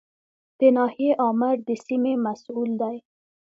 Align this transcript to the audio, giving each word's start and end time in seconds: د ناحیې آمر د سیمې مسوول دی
د 0.59 0.61
ناحیې 0.77 1.11
آمر 1.27 1.55
د 1.67 1.69
سیمې 1.85 2.13
مسوول 2.25 2.71
دی 2.81 2.97